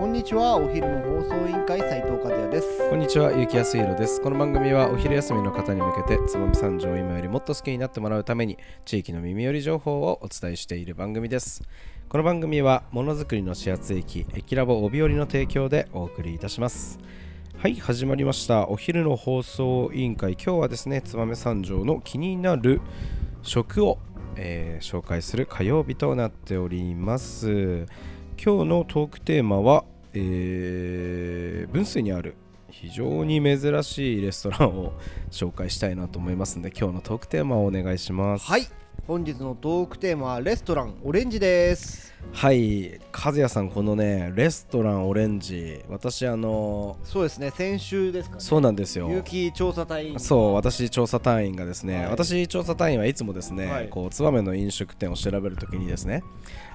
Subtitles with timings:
[0.00, 4.22] こんにちはお昼の放送委員会斉藤和也ですこんにちは、ゆきやすいろです。
[4.22, 8.56] この番組はお昼休みの方に向けて、つまみ三条を今よりもっと好きになってもらうために、
[8.86, 11.62] 地域の耳寄り情報をお伝えしている番組です。
[12.08, 16.98] この番組は、ものづくりの始発駅、駅ラボ帯織の提供でお送りいたします。
[17.58, 18.68] はい、始まりました。
[18.68, 22.80] お昼の放送委員会、今日はですね、つばめ三条の気になる
[23.42, 23.98] 食を、
[24.36, 27.84] えー紹介する火曜日となっております。
[28.42, 32.34] 今日のトークテーマは、えー、分水にある
[32.70, 34.92] 非常に珍しいレストランを
[35.30, 38.46] 紹介したいなと思いますので今日のトークテーマをお願いします。
[38.46, 38.66] はい。
[39.06, 42.14] 本日のトークテーマはレストランオレンジです。
[42.32, 43.00] はい。
[43.12, 47.50] 和也さんこのねレストランオレンジ私あのそうですね。
[47.50, 48.40] 先週ですかね。
[48.40, 49.10] そうなんですよ。
[49.10, 52.10] 有機調査隊員そう私調査隊員がですね、はい。
[52.10, 53.88] 私調査隊員はいつもですね、はい。
[53.88, 56.22] こう燕の飲食店を調べるときにですね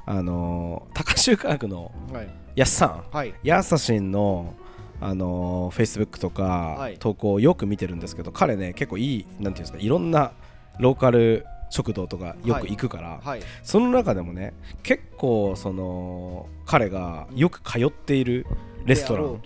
[0.06, 2.30] あの高州科学のはい。
[2.56, 3.06] やすさん。
[3.12, 3.34] はい。
[3.44, 4.56] やさしんの
[5.02, 6.98] あのフェイスブックとか、はい。
[6.98, 10.32] 投稿をよく見てるんですけど彼ね結構いいなんていうんですかいろんな
[10.80, 13.42] ローカル食堂とかよく行くから、はい。
[13.64, 18.46] その中でもね結構その彼がよく通っている
[18.86, 19.42] レストラン。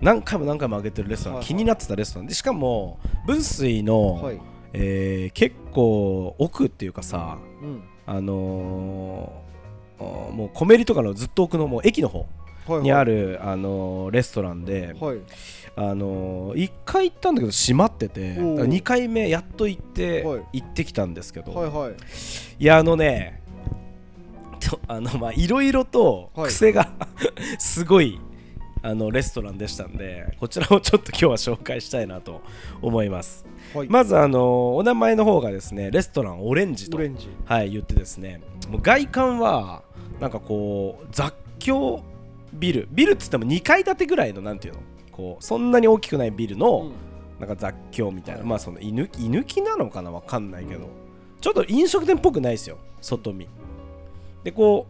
[0.00, 1.48] 何回も何回も上げてるレストラン、はいはい。
[1.48, 2.28] 気になってたレストラン。
[2.28, 4.40] でしかも分水の、はい。
[4.72, 7.82] えー結構奥っていうかさうん。
[8.06, 9.44] あのー
[10.32, 12.20] もうコメリとかのずっと奥のもう駅の方。
[12.20, 12.28] はい
[12.82, 15.18] にある、あのーレストランで、はい。
[15.76, 20.42] あのー、1回行ったんだけど閉まってておう2回目やっと行って、はい。
[20.52, 21.90] 行ってきたんですけど、は
[22.58, 23.42] いやあのね
[24.60, 26.48] とあのまあいろいろとはい。
[26.48, 26.92] 癖が、
[27.58, 28.20] すごい
[28.82, 32.42] あのレストランでしたんでこちらをちょっと今日は紹介したいなと
[32.82, 33.44] 思います。
[33.74, 33.88] はい。
[33.88, 37.28] まずあのお名前の方がですねレストランオレンジとオレンジ。
[37.46, 39.82] はい、言ってですねもう外観は
[40.20, 42.02] なんかこう雑居
[42.54, 42.88] ビル。
[42.90, 44.80] ビルっつっても2階建てぐらいのなんていうの？
[45.12, 46.92] こうそんなに大きくないビルの、
[47.38, 48.48] なんか雑居みたいな、はい。
[48.48, 50.10] まあその居抜きなのかな？
[50.10, 50.88] わかんないけど。
[51.40, 53.46] ちょっと飲食店っぽくないですよ外見。
[54.44, 54.86] でこ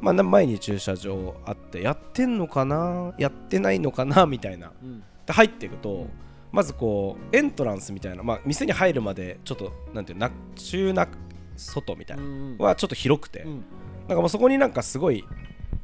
[0.00, 3.14] うまあな前に駐車場あってやってんのかな？
[3.18, 4.24] やってないのかな？
[4.26, 4.72] みたいな。
[4.82, 5.02] うん。
[5.26, 6.06] で入っていくと
[6.52, 11.08] まずこうエントランスみたいな、まあ、店に入るまでちょっとなんていうな中な
[11.56, 12.22] 外みたいな。
[12.22, 12.56] うん。
[12.58, 13.64] はちょっと広くて、うん。
[14.06, 15.24] なんかもうそこになんかすごい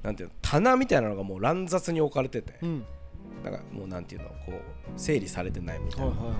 [0.04, 2.84] なんていうの棚みたいなのがもう乱雑に置かれてて、うん。
[3.42, 4.60] なんかもうなんていうのこう
[4.97, 6.34] 整理されてないみたいな、はいはいは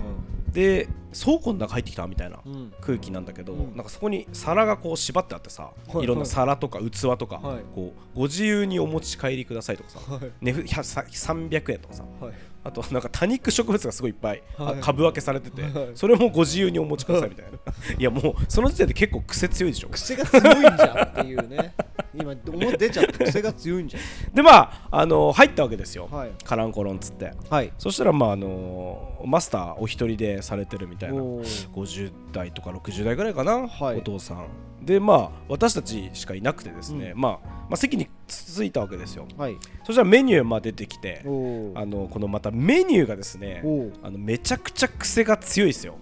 [0.51, 2.39] で倉庫の中入ってきたみたいな
[2.79, 3.75] 空気なんだけど、うん。
[3.75, 6.03] なんかそこに皿がこう縛ってあってさ、いはい。
[6.03, 7.63] いろんな皿とか器とか、はい。
[7.73, 10.31] こうご自由にお持ち帰りくださいとかさ、はい。
[10.41, 12.33] ね、ふ100さ300円とかさはい。
[12.63, 14.79] あとなんか多肉植物がすごいいっぱい、あはい。
[14.79, 15.91] 株分けされてて、はい。
[15.95, 17.51] それもご自由にお持ちくださいみたいな。
[17.99, 19.89] いやもうその時点で結構癖強いでしょ。
[19.89, 21.73] 癖が強いんじゃんっていうね
[22.17, 23.99] 今表出ちゃって癖が強いんじゃ
[24.33, 26.31] でまああの入ったわけですよ、んはい。
[26.43, 27.33] カランコロンっつって。
[27.49, 27.71] はい。
[27.77, 31.21] そしたらまああのマスターお一人でされてるみたいな。
[31.21, 31.69] おー。
[31.73, 33.97] 50代とか60代ぐらいかな、はい。
[33.97, 34.47] お父さん。
[34.81, 39.27] でまあ私たちしかいなくてですね、うまあ、まあ席についたわけですよ。
[39.37, 39.57] はい。
[39.83, 41.79] そしたらメニューまあ出てきておー。
[41.79, 43.93] あのこのまたメニューがですねおー。
[44.03, 45.95] あのめちゃくちゃ癖が強いですよ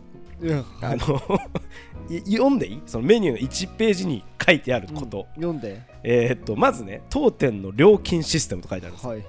[0.82, 1.22] あの
[2.10, 2.82] い読んでいい？
[2.86, 5.42] そのメニューの1ページに書いてあること、うん。
[5.42, 5.82] 読んで。
[6.04, 9.08] えーっとまずね当店の料金システムと書いてあるんです。
[9.08, 9.24] はい。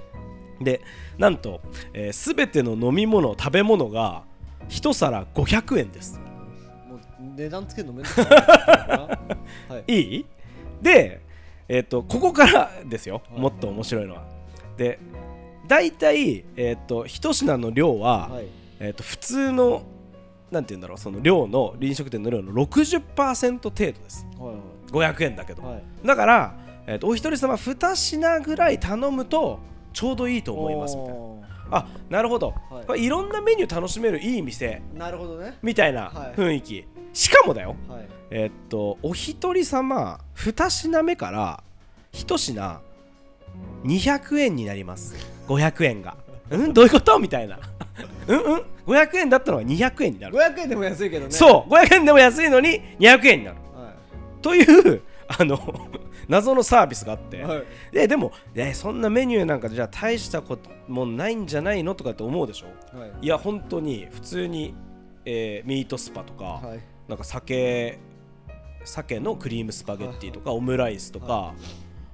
[0.61, 0.81] で
[1.19, 4.25] なんとすべ、えー全ての飲み物食べ物が
[4.69, 6.19] 一皿500円です。
[6.89, 7.01] もう
[7.37, 9.93] 値段つけるのめんどくさいはい。
[9.93, 10.27] いい？
[10.83, 11.21] で
[11.69, 13.41] えーっとここからですよ、はい。
[13.41, 14.25] もっと面白いのは。
[14.77, 14.99] で
[15.67, 18.47] 大体、えーっと一品の量は、はい。
[18.81, 19.83] えーっと普通の
[20.55, 24.27] なんて言うんだろうその量の飲食店の量の60%程度です。
[24.39, 24.55] はい
[24.93, 25.83] 500円だけど、はい。
[26.07, 26.55] だから、
[26.87, 29.59] えーっとお一人様2品ぐらい頼むと
[29.93, 31.21] ちょうどいいと思いますみたいな。
[31.21, 32.87] おあなるほど、はい。
[32.87, 34.83] これいろんなメニュー楽しめるいい店。
[34.95, 35.59] ーなるほどね。
[35.63, 36.39] みたいなはい。
[36.39, 37.75] 雰囲気、しかもだよ。
[37.89, 38.09] はい。
[38.31, 41.63] えーっとお一人様2品目から
[42.13, 42.81] 1品
[43.85, 45.17] 200円になります。
[45.49, 46.17] 500円が。
[46.51, 46.73] うん？
[46.75, 47.19] どういうこと？
[47.19, 47.59] みたいな
[48.29, 48.65] うんうん。
[48.87, 51.31] 500円だったのが200円になる、500円でも安いけどね。
[51.31, 51.73] そう。
[51.73, 53.57] 500円でも安いのに200円になる。
[53.75, 53.93] は
[54.43, 55.59] というあの
[56.29, 57.63] 謎のサービスがあって、いはい。
[57.93, 62.99] ででも、えそんなメニューなんかじゃあ大したこともないんじゃないのとかって思うでしょ？
[62.99, 63.11] はい。
[63.23, 64.75] いや本当に普通に、
[65.25, 66.81] えーミートスパとか、はい。
[67.09, 67.99] なんか酒
[68.85, 71.55] 鮭のクリームスパゲッティとかオムライスとか、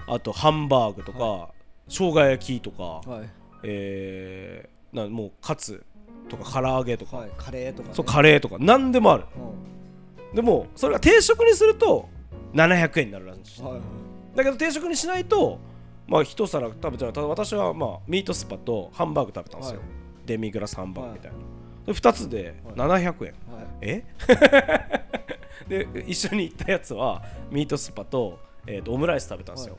[0.07, 1.49] あとハンバーグとか、
[1.89, 3.29] 生姜焼きとか、はい。
[3.65, 5.85] えーなもうカツ
[6.29, 7.95] とか唐揚げとか、はいカレーとかね。
[7.95, 8.57] そうカレーとか。
[8.59, 9.25] 何でもある。
[10.33, 12.09] うでもそれが定食にすると
[12.55, 13.63] 700円になるらしい。
[13.63, 13.81] んはい。
[14.37, 15.59] だけど定食にしないと
[16.07, 19.89] まあ一皿食べたらただ私はまあミートスパとハンバーグ食べたんですよ、はい。
[20.27, 21.39] デミグラスハンバーグみたいな、
[21.87, 23.67] で2つで700円、はい。
[23.83, 24.05] え？
[25.69, 29.79] で一緒に行ったやつはミートスパと,、えーとオムライス食べたんですよ、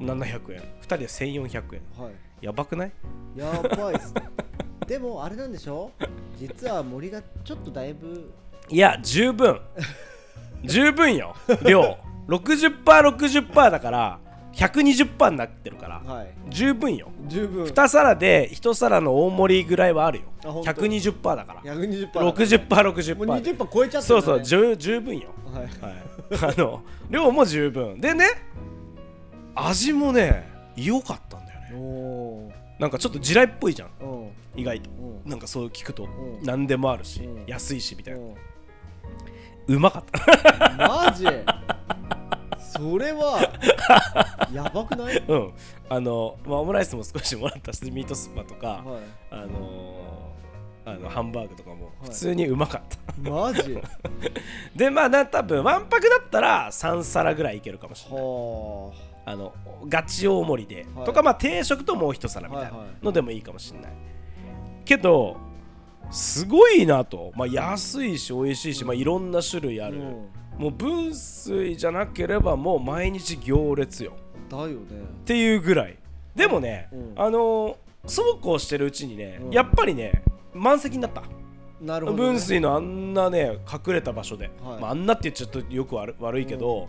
[0.00, 0.60] 700円。
[0.60, 2.04] 2人で1400円。
[2.04, 2.92] はいやばくない？
[3.36, 4.22] やばいっすね。
[4.86, 5.90] でもあれなんでしょ？
[6.38, 8.30] 実は森がちょっとだいぶ
[8.68, 9.60] いや十分。
[10.64, 11.34] 十分よ。
[11.64, 11.96] 量。
[12.28, 14.18] 60%60% だから
[14.52, 16.00] 120%になってるから。
[16.00, 16.28] はい。
[16.50, 17.08] 十分よ。
[17.26, 17.64] 十分。
[17.64, 20.24] 2皿で1皿の大盛りぐらいはあるよ。
[20.44, 21.62] あ本当120%だから。
[21.62, 25.30] 120% 60%60% もう20%超えちゃってそうそう十十分よ。
[25.52, 25.62] はい。
[26.42, 28.00] はい、あの量も十分。
[28.00, 28.26] でね
[29.54, 31.66] 味もね良かったんだよね
[32.82, 33.90] なんかちょっと地雷っぽいじゃん。
[34.56, 34.90] 意外と。
[34.90, 35.30] うん。
[35.30, 36.02] なんかそう聞くと。
[36.02, 36.42] うん。
[36.42, 37.44] 何でもあるしうん。
[37.46, 38.20] 安いしみたいな。
[39.68, 40.76] うまかった。
[40.76, 41.24] マジ？
[42.58, 43.40] それは
[44.52, 45.16] やばくない？
[45.28, 45.52] うん。
[45.88, 49.00] あの、まあ、オムライスも少しもらったしミートスーパーとか、は
[49.30, 52.06] あのーあのハンバーグとかもい。
[52.06, 53.78] 普通にうまかった、いマジ？
[54.74, 58.24] でまあな多分わんぱくだったら3皿ぐらいいけるかもしれない。
[58.24, 59.54] はあの
[59.88, 61.06] ガチ大盛りで、はい。
[61.06, 63.04] とかまあ定食ともう一皿みたいなはいはい。
[63.04, 63.92] のでもいいかもしれない、
[64.84, 65.36] けど
[66.10, 70.06] すごいなと、まあ、安いし美味しいし、まあ、いろんな種類ある、あ
[70.56, 70.62] うん。
[70.62, 74.12] もう分水じゃなければもう毎日行列よ。
[74.50, 74.74] だよね。
[74.74, 75.96] っていうぐらい。
[76.34, 77.12] でもね、うん。
[77.16, 79.50] あのーそうこうしてるうちにね、うん。
[79.52, 81.22] やっぱりね満席になった。
[81.80, 84.80] なるほど、ね、分水のあんなね隠れた場所で、はい。
[84.80, 86.88] まあ、あんなって言っちゃうとよく悪悪いけど、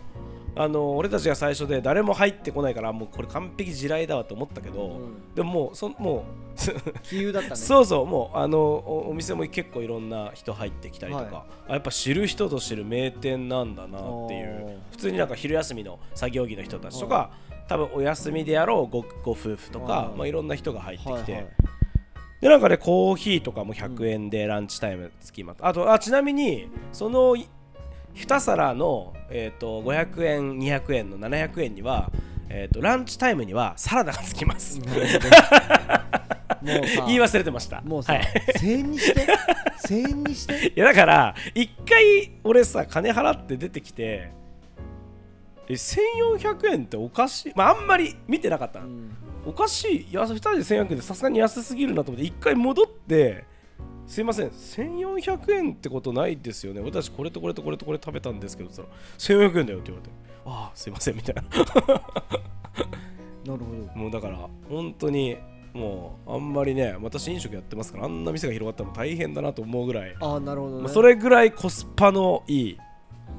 [0.56, 5.34] あのー俺たちが最初で誰も入ってこないからもうこれ完璧地雷だわと思ったけど、うん。
[5.34, 6.24] でももうそも
[7.02, 7.56] 杞憂だったうね。
[7.56, 11.34] そうそうもうあのおお店も結構いろんな人入ってきたりとか、はい。
[11.68, 17.30] あやっぱ知る人ぞ知る名店なんだなっていう普通になんか昼休みの作業着の人たちとか、
[17.68, 20.18] 多分お休みであろうごご夫婦とか、はい。
[20.18, 21.52] まあ、いろんな人が入ってきて、はいはい。
[22.44, 27.34] でなんかねコーヒーとかも100円でランチタイム付きます、あとあちなみにその
[28.14, 32.10] 2皿の、えー、と500円200円の700円には、
[32.48, 34.78] えー、とランチタイムにはサラダが付きます。
[34.78, 34.88] もう
[36.86, 37.82] さ 言い忘れてました。
[37.82, 38.22] もうさ、はい、
[38.56, 39.26] 1000円にして
[39.86, 40.68] ？1000円にして？
[40.68, 44.30] いやだから一回俺さ金払って出てきて
[45.68, 49.10] え1400円っておかしいまああんまり見てなかったの、うん。
[49.46, 50.06] おかしい。
[50.10, 53.44] いや2人で1400円でさすがに安すぎるなと思って一回戻って
[54.06, 54.48] すいません。
[54.48, 56.80] 1400円ってことないですよね。
[56.80, 60.14] 私これとこれとこれとこれ食べたんですけどって言ったら1400円だよって言われて。
[60.46, 61.42] ああすいませんみたいな。
[61.50, 61.64] なる
[63.46, 63.64] ほど。
[63.94, 65.36] もうだから本当に
[65.74, 72.78] もうあんまりね私飲食やってますからあんな店が広がったら大変だなと思うぐらい、ああなるほど、ね、まあそれぐらいコスパのいい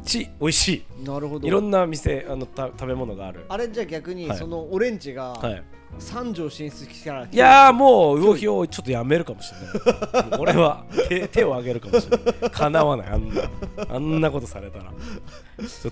[0.06, 1.46] し美味しなるほど。
[1.46, 3.46] いいろんな店あのた食べ物がある。
[3.50, 4.38] あれじゃあ逆にはい。
[4.38, 5.64] そのオレンジがはい。
[5.98, 7.30] 三条進出したら、い。
[7.32, 10.30] やーもう魚ひをちょっとやめるかもしれない。
[10.32, 12.52] も う俺は手手を挙げるかもしれない。
[12.52, 13.42] かなわないあんな。
[13.90, 14.92] あんなことされたら。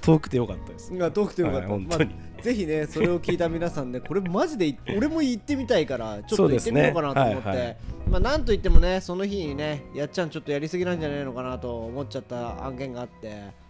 [0.02, 0.94] 遠くてよかったです。
[0.98, 2.06] が遠くてよかった、はい本当に。
[2.06, 7.78] まあぜひねそれを聞いた皆さんねこれマジでい俺も行ってみたいからちょっと行ってみようかなと思って、はいはい。
[8.10, 13.63] まあなんといってもねその日にねやっちゃんちょっとやりすぎなんじゃないのかなと思っちゃった案件があって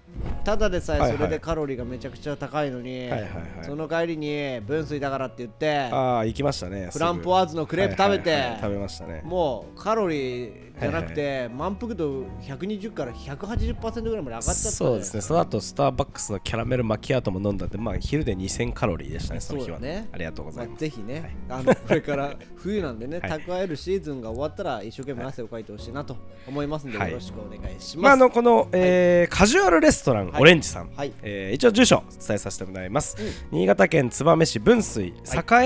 [0.44, 1.12] ただでさはいはい。
[1.12, 3.32] えそれでカロリーがめちゃくちゃ高いのに、はいはいはい。
[3.64, 8.60] その帰りに分水だからって言ってああ行きましたねフランポワーズのクレープ食べて、はいはいはい。
[8.62, 9.22] 食べましたね。
[9.26, 15.22] もうカロリーじゃなくて、満腹度120から180%ぐらいまで上がっちゃったそうですね。
[15.22, 20.10] その後スターバックスのキャラメルマキアートも飲んだんでまあ昼で2000カロリーでしたねその日はね。
[20.12, 23.32] ありがとうござまあ、いますぜひね、あのこれから冬なんでね、 はい。
[23.40, 27.10] 蓄えるシーズンが終わったら一生懸命汗をかいてほしいなと思いますので、はい。
[27.10, 27.98] よろしくお願いします。
[27.98, 30.42] まあ、あのこの、えーカジュアルレストラン、はい。
[30.42, 31.14] オレンジさん、はい。
[31.22, 33.16] えー一応住所伝えさせてもらいます、
[33.52, 35.14] 新潟県燕市分水栄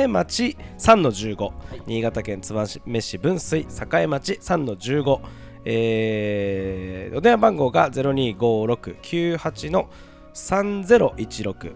[0.07, 1.51] 町3の15、
[1.87, 3.65] 新潟県燕市分水栄
[4.07, 5.19] 町3の15
[5.65, 9.89] えーお電話番号が025698の
[10.33, 11.73] 3016、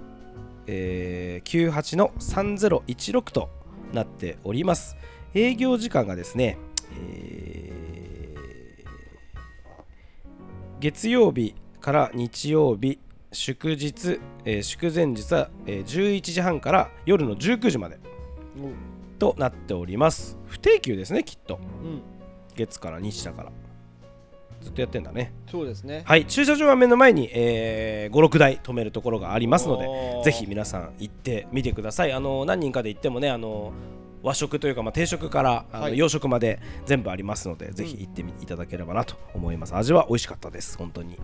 [0.68, 3.50] えー、98の3016と
[3.94, 4.96] なっております。
[5.34, 6.58] 営業時間がですね、
[6.94, 7.72] えー
[10.80, 13.00] 月曜日から日曜日
[13.34, 18.00] 祝日、えー祝前日は、えー11時半から夜の19時まで
[18.58, 18.60] う。
[18.68, 18.74] ん
[19.20, 20.38] となっております。
[20.48, 21.60] 不定休ですねきっと。
[21.84, 22.02] うん、
[22.56, 23.52] 月から日だから。
[24.62, 25.34] ずっとやってんだね。
[25.50, 26.04] そうですね。
[26.06, 29.88] はい駐車場は目の前に、えー、56台止めるところがありますので
[30.24, 32.14] ぜひ皆さん行ってみてください。
[32.14, 33.74] あの何人かで行ってもねあの
[34.24, 35.98] 和食というか、まあ、定食からあのはい。
[35.98, 39.76] 洋食まで全部ありますので、ぜひ行ってみいただければなと思います。
[39.76, 40.78] 味は美味しかったです。
[40.78, 41.18] 本当に。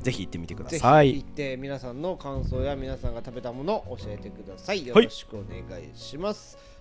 [0.00, 4.86] ぜひ行ってみてくだぜひさい行って皆さんの感想や皆さんが食べたものを教えてください。
[4.86, 6.58] よろしくお願いします、